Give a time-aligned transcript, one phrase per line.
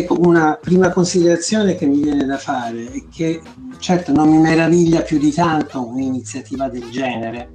[0.00, 3.42] Ecco, una prima considerazione che mi viene da fare è che
[3.78, 7.50] certo non mi meraviglia più di tanto un'iniziativa del genere,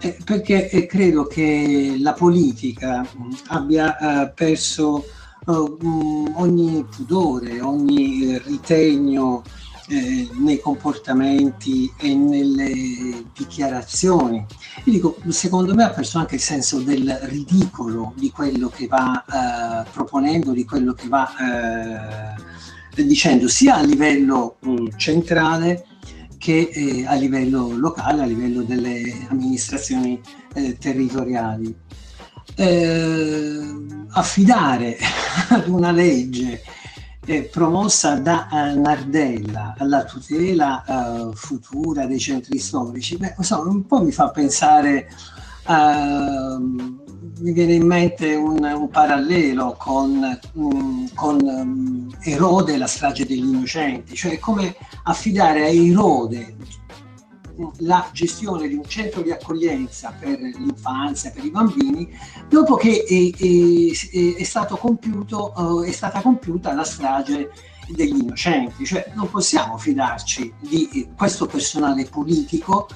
[0.00, 3.06] eh, perché eh, credo che la politica
[3.48, 5.04] abbia eh, perso
[5.46, 5.52] eh,
[6.34, 9.44] ogni pudore, ogni ritegno
[9.90, 14.46] eh, nei comportamenti e nelle dichiarazioni.
[14.84, 19.24] Io dico, secondo me ha perso anche il senso del ridicolo di quello che va
[19.24, 22.36] eh, proponendo, di quello che va
[22.94, 25.86] eh, dicendo, sia a livello mm, centrale
[26.38, 30.20] che eh, a livello locale, a livello delle amministrazioni
[30.54, 31.74] eh, territoriali.
[32.54, 33.60] Eh,
[34.12, 34.98] affidare
[35.50, 36.62] ad una legge
[37.26, 43.86] eh, promossa da uh, Nardella alla tutela uh, futura dei centri storici, beh, insomma, un
[43.86, 45.08] po' mi fa pensare,
[45.66, 53.26] uh, mi viene in mente un, un parallelo con, um, con um, Erode la strage
[53.26, 54.74] degli innocenti, cioè come
[55.04, 56.56] affidare a Erode
[57.78, 62.08] la gestione di un centro di accoglienza per l'infanzia, per i bambini,
[62.48, 67.50] dopo che è, è, è, compiuto, eh, è stata compiuta la strage
[67.88, 68.84] degli innocenti.
[68.84, 72.88] Cioè non possiamo fidarci di questo personale politico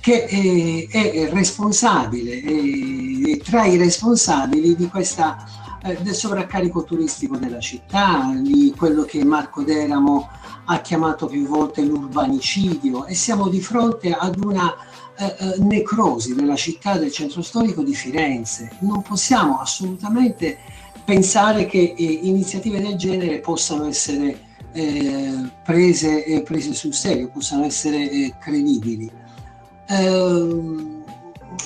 [0.00, 5.44] che è, è responsabile, è, tra i responsabili di questa,
[5.82, 10.28] eh, del sovraccarico turistico della città, di quello che Marco Deramo
[10.66, 14.74] ha chiamato più volte l'urbanicidio e siamo di fronte ad una
[15.16, 18.70] eh, eh, necrosi della città del centro storico di Firenze.
[18.80, 20.58] Non possiamo assolutamente
[21.04, 27.64] pensare che eh, iniziative del genere possano essere eh, prese, eh, prese, sul serio, possano
[27.64, 29.10] essere eh, credibili.
[29.88, 31.02] Ehm,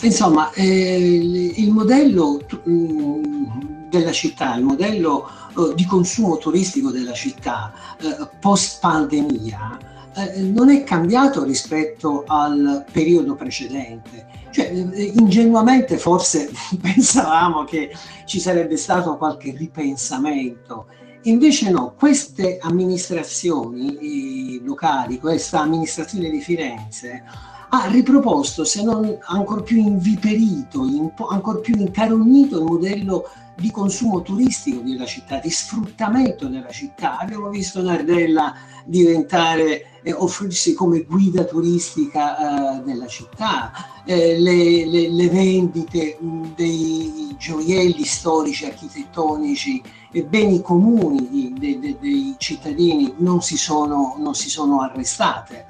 [0.03, 8.29] insomma, il modello mm, della città, il modello eh, di consumo turistico della città eh,
[8.41, 14.43] post pandemia eh, non è cambiato rispetto al periodo precedente.
[14.51, 17.93] Cioè, ingenuamente forse pensavamo che
[18.25, 20.87] ci sarebbe stato qualche ripensamento.
[21.23, 27.25] Invece no, queste amministrazioni locali, questa amministrazione di Firenze,
[27.71, 30.83] ha riproposto, se non ancora più inviperito,
[31.29, 37.19] ancora più incarognito il modello di consumo turistico della città, di sfruttamento della città.
[37.19, 38.55] Abbiamo visto Nardella
[38.85, 43.73] diventare, eh, offrirsi come guida turistica eh, della città,
[44.05, 51.97] eh, le, le, le, vendite mh, dei gioielli storici, architettonici e beni comuni de, de,
[52.01, 55.67] dei cittadini non si sono, non si sono arrestate.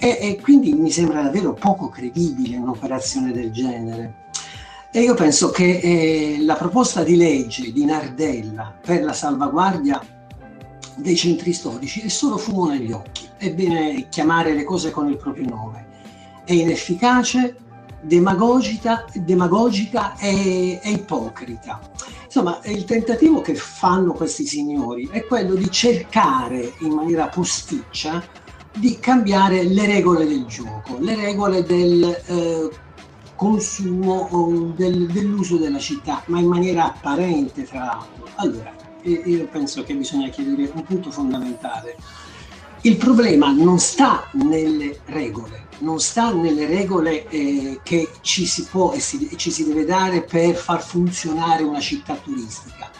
[0.00, 4.26] E, e quindi mi sembra davvero poco credibile un'operazione del genere.
[4.90, 10.02] E io penso che eh, la proposta di legge di Nardella per la salvaguardia
[10.96, 13.28] dei centri storici è solo fumo negli occhi.
[13.36, 15.86] È bene chiamare le cose con il proprio nome.
[16.42, 17.56] È inefficace,
[18.00, 21.80] demagogica, demagogica e, e ipocrita.
[22.24, 28.24] Insomma, il tentativo che fanno questi signori è quello di cercare in maniera posticcia
[28.74, 32.86] di cambiare le regole del gioco, le regole del eh,
[33.38, 38.26] consumo del, dell'uso della città, ma in maniera apparente tra l'altro.
[38.34, 41.96] Allora, io penso che bisogna chiedere un punto fondamentale.
[42.80, 48.92] Il problema non sta nelle regole, non sta nelle regole eh, che ci si può
[48.92, 52.90] e si, ci si deve dare per far funzionare una città turistica.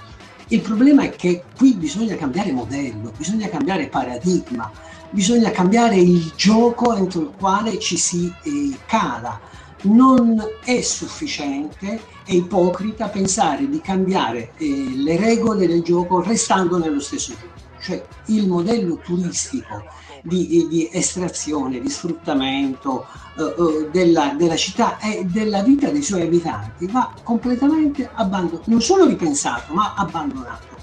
[0.49, 4.70] Il problema è che qui bisogna cambiare modello, bisogna cambiare paradigma,
[5.10, 9.49] bisogna cambiare il gioco entro il quale ci si eh, cala
[9.83, 17.00] non è sufficiente, è ipocrita pensare di cambiare eh, le regole del gioco restando nello
[17.00, 17.56] stesso gioco.
[17.81, 19.84] Cioè il modello turistico
[20.22, 23.06] di, di estrazione, di sfruttamento
[23.38, 28.81] eh, eh, della, della, città e della vita dei suoi abitanti va completamente abbandonato, non
[28.81, 30.78] solo ripensato, ma abbandonato.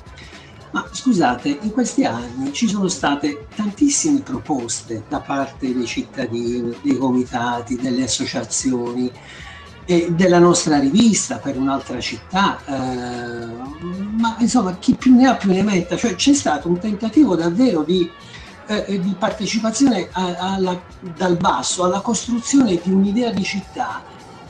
[0.76, 6.98] Ma scusate, in questi anni ci sono state tantissime proposte da parte dei cittadini, dei
[6.98, 9.10] comitati, delle associazioni
[9.86, 13.46] e della nostra rivista per un'altra città, eh,
[14.20, 17.84] ma insomma chi più ne ha più ne metta, cioè c'è stato un tentativo davvero
[17.84, 18.12] di,
[18.68, 24.04] eh, di partecipazione a, alla, dal basso alla costruzione di un'idea di città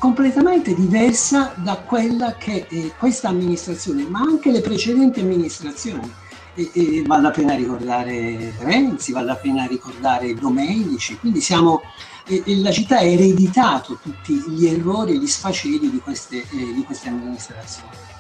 [0.06, 6.14] completamente diversa da quella che eh, questa amministrazione, ma anche le precedenti amministrazioni.
[6.54, 11.82] E, e vale la pena ricordare Renzi, vale la pena ricordare Domenici, quindi siamo,
[12.28, 16.84] eh, la città ha ereditato tutti gli errori e gli sfaceli di queste, eh, di
[16.86, 18.15] queste amministrazioni.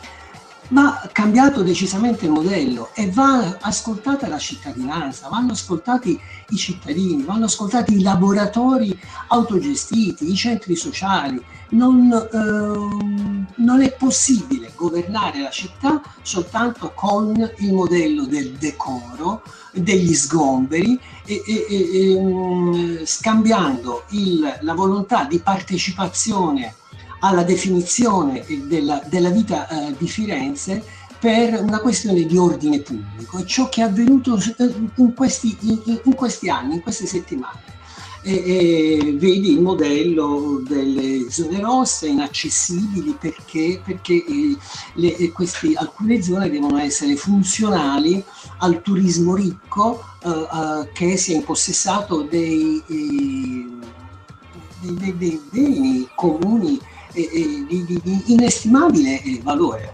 [0.70, 6.20] Va cambiato decisamente il modello e va ascoltata la cittadinanza, vanno ascoltati
[6.50, 8.98] i cittadini, vanno ascoltati i laboratori
[9.28, 11.42] autogestiti, i centri sociali.
[11.68, 19.42] Non, ehm, non è possibile governare la città soltanto con il modello del decoro,
[19.74, 26.76] degli sgomberi e, e, e, ehm, scambiando il, la volontà di partecipazione
[27.20, 30.84] alla definizione della, della vita eh, di Firenze
[31.20, 33.40] per una questione di ordine pubblico.
[33.40, 37.74] È ciò che è avvenuto eh, in questi, in, in questi anni, in queste settimane.
[38.22, 44.58] E, e vedi il modello delle zone rosse inaccessibili perché, perché eh,
[44.96, 48.24] le, questi, alcune zone devono essere funzionali
[48.60, 53.68] al turismo ricco eh, eh, che si è impossessato dei, eh,
[54.80, 56.80] dei, dei, dei beni comuni
[57.22, 59.94] di, di, di, inestimabile eh, valore.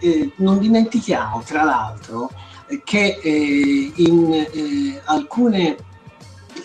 [0.00, 2.30] Eh, non dimentichiamo, tra l'altro,
[2.84, 5.76] che eh, in eh, alcune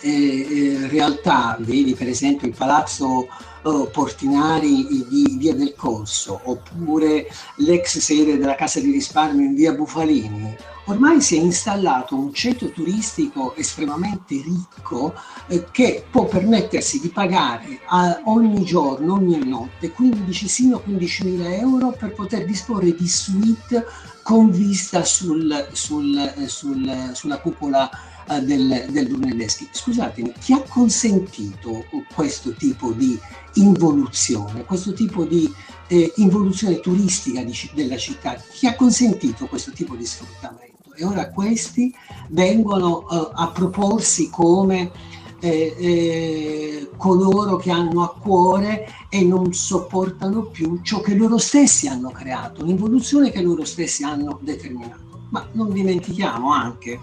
[0.02, 3.28] eh, realtà, vedi per esempio il palazzo
[3.64, 7.28] oh, Portinari di Via del Corso, oppure
[7.58, 12.70] l'ex sede della Casa di risparmio in Via Bufalini, ormai si è installato un centro
[12.70, 15.14] turistico estremamente ricco
[15.48, 21.26] eh, che può permettersi di pagare a, ogni giorno, ogni notte, 15 sino a 15
[21.26, 23.86] mila euro per poter disporre di suite
[24.24, 27.90] con vista sul, sul, sul, sulla cupola
[28.28, 29.68] eh, del, del Brunelleschi.
[29.72, 33.20] Scusatemi, chi ha consentito questo tipo di
[33.56, 35.52] involuzione, questo tipo di
[35.88, 38.36] eh, involuzione turistica di, della città?
[38.36, 40.73] Chi ha consentito questo tipo di sfruttamento?
[40.96, 41.94] E ora questi
[42.30, 44.92] vengono uh, a proporsi come
[45.40, 51.88] eh, eh, coloro che hanno a cuore e non sopportano più ciò che loro stessi
[51.88, 55.02] hanno creato, l'involuzione che loro stessi hanno determinato.
[55.30, 57.02] Ma non dimentichiamo anche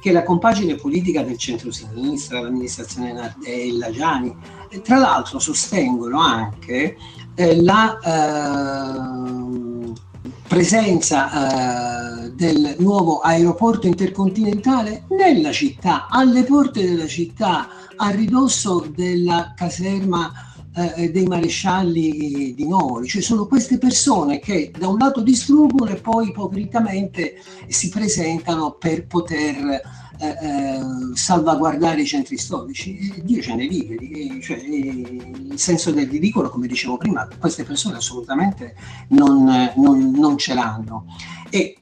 [0.00, 4.36] che la compagine politica del centro-sinistra, l'amministrazione Nardella, Gianni,
[4.68, 6.96] eh, tra l'altro sostengono anche
[7.34, 7.98] eh, la
[9.86, 9.92] eh,
[10.46, 19.54] presenza eh, del nuovo aeroporto intercontinentale nella città, alle porte della città, a ridosso della
[19.56, 20.30] caserma
[20.72, 23.08] eh, dei marescialli di Nori.
[23.08, 29.08] Cioè sono queste persone che da un lato distruggono e poi ipocritamente si presentano per
[29.08, 29.80] poter
[30.20, 30.80] eh, eh,
[31.14, 36.98] salvaguardare i centri storici, Dio ce ne liberi, cioè, il senso del ridicolo, come dicevo
[36.98, 38.76] prima, queste persone assolutamente
[39.08, 41.04] non, non, non ce l'hanno.
[41.50, 41.78] E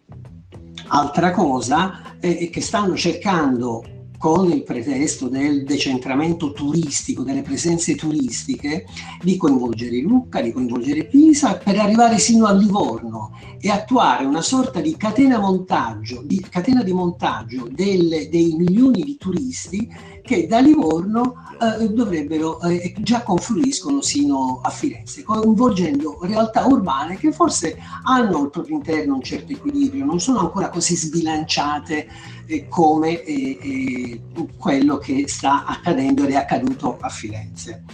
[0.88, 3.84] altra cosa è che stanno cercando
[4.18, 8.86] con il pretesto del decentramento turistico, delle presenze turistiche,
[9.22, 14.80] di coinvolgere Lucca, di coinvolgere Pisa per arrivare sino a Livorno e attuare una sorta
[14.80, 19.88] di catena, montaggio, di, catena di montaggio delle, dei milioni di turisti
[20.26, 27.32] che da Livorno eh, dovrebbero, eh, già confluiscono sino a Firenze, coinvolgendo realtà urbane che
[27.32, 32.08] forse hanno al proprio interno un certo equilibrio, non sono ancora così sbilanciate
[32.46, 34.20] eh, come eh, eh,
[34.58, 37.84] quello che sta accadendo ed è accaduto a Firenze.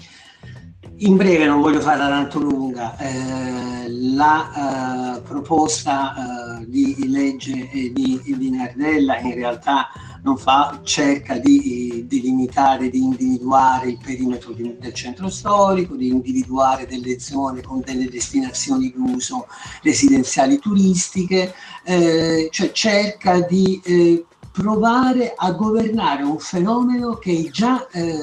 [0.96, 9.18] In breve, non voglio farla tanto lunga, eh, la proposta di legge di, di Nardella
[9.18, 9.88] in realtà
[10.22, 16.86] non fa, cerca di delimitare, di individuare il perimetro di, del centro storico, di individuare
[16.86, 19.46] delle zone con delle destinazioni d'uso
[19.82, 21.52] residenziali turistiche,
[21.84, 28.18] eh, cioè cerca di eh, provare a governare un fenomeno che è già eh,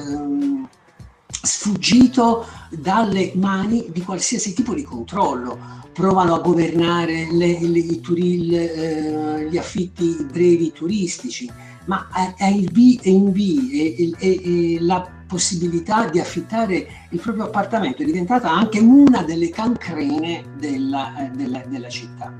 [1.42, 5.78] sfuggito dalle mani di qualsiasi tipo di controllo.
[5.92, 11.50] Provano a governare le, le, i turil, eh, gli affitti brevi turistici,
[11.90, 12.06] ma
[12.38, 18.78] Airbnb e, e, e, e la possibilità di affittare il proprio appartamento è diventata anche
[18.78, 22.32] una delle cancrene della, della, della città.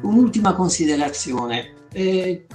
[0.00, 1.74] Un'ultima considerazione.
[1.92, 2.46] Eh,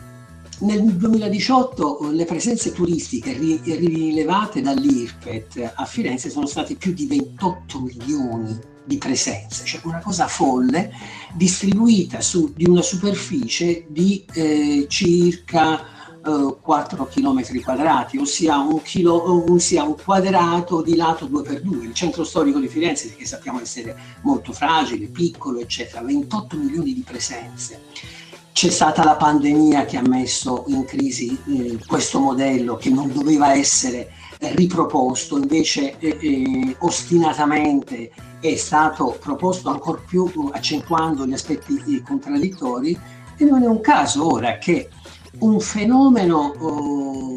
[0.60, 8.60] nel 2018 le presenze turistiche rilevate dall'IRPET a Firenze sono state più di 28 milioni
[8.86, 10.92] di presenze, cioè una cosa folle
[11.34, 15.93] distribuita su di una superficie di eh, circa
[16.25, 21.84] eh, 4 km quadrati, ossia un, chilo, ossia un quadrato di lato 2x2.
[21.84, 27.03] Il centro storico di Firenze, che sappiamo essere molto fragile, piccolo, eccetera, 28 milioni di
[27.06, 27.82] presenze.
[28.53, 33.53] C'è stata la pandemia che ha messo in crisi eh, questo modello che non doveva
[33.53, 42.01] essere riproposto, invece eh, eh, ostinatamente è stato proposto ancora più accentuando gli aspetti eh,
[42.03, 43.00] contraddittori
[43.38, 44.89] e non è un caso ora che
[45.40, 47.34] un fenomeno oh,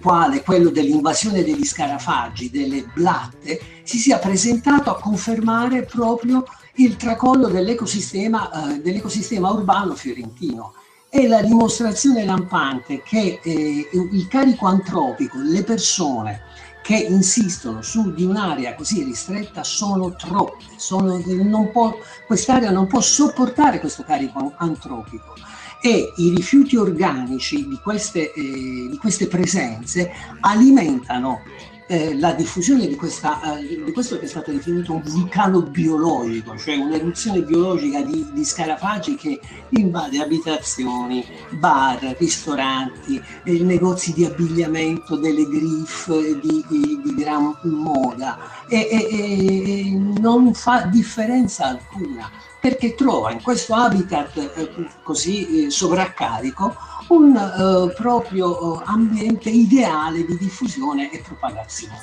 [0.00, 6.44] quale quello dell'invasione degli scarafaggi, delle blatte, si sia presentato a confermare proprio
[6.76, 10.74] il tracollo dell'ecosistema, eh, dell'ecosistema urbano fiorentino.
[11.08, 16.40] È la dimostrazione lampante che eh, il carico antropico, le persone
[16.82, 23.00] che insistono su di un'area così ristretta sono troppe, sono, non può, quest'area non può
[23.00, 25.34] sopportare questo carico antropico
[25.82, 28.42] e i rifiuti organici di queste, eh,
[28.88, 31.42] di queste presenze alimentano
[31.88, 36.56] eh, la diffusione di, questa, eh, di, questo che è stato definito un vulcano biologico,
[36.56, 45.16] cioè un'eruzione biologica di, di scarafaggi che invade abitazioni, bar, ristoranti, eh, negozi di abbigliamento,
[45.16, 46.08] delle griff
[46.40, 48.38] di, di gran moda.
[48.68, 52.30] E, e, e non fa differenza alcuna
[52.62, 54.70] perché trova in questo habitat eh,
[55.02, 56.76] così eh, sovraccarico
[57.08, 61.98] un eh, proprio ambiente ideale di diffusione e propagazione.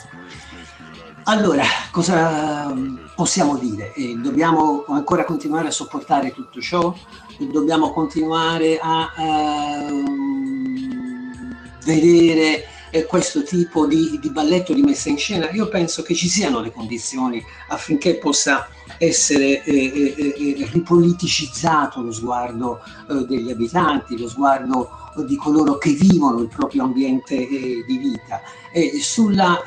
[1.24, 2.76] Allora, cosa
[3.16, 3.94] possiamo dire?
[4.22, 6.94] Dobbiamo ancora continuare a sopportare tutto ciò?
[7.38, 10.90] Dobbiamo continuare a ehm,
[11.86, 12.66] vedere
[13.08, 15.50] questo tipo di, di, balletto di messa in scena?
[15.52, 18.68] Io penso che ci siano le condizioni affinché possa
[19.00, 25.92] essere eh, eh, eh ripoliticizzato lo sguardo eh, degli abitanti, lo sguardo di coloro che
[25.94, 28.42] vivono il proprio ambiente eh, di vita,
[29.02, 29.60] sulla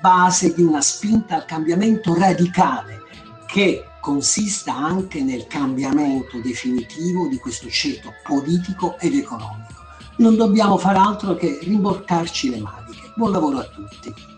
[0.00, 3.02] base di una spinta al cambiamento radicale
[3.46, 9.80] che consista anche nel cambiamento definitivo di questo ceto politico ed economico
[10.16, 13.12] non dobbiamo fare altro che rimboccarci le maniche.
[13.14, 14.31] Buon lavoro a tutti.